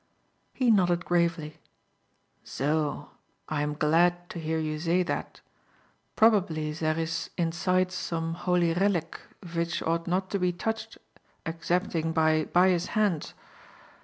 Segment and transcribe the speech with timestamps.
[0.51, 1.59] He nodded gravely.
[2.43, 3.11] "Zo!
[3.47, 5.41] I am glad to hear you zay zat.
[6.17, 10.97] Brobably zere is inside some holy relic vich ought not to be touched
[11.45, 13.35] egzepting by bious handts."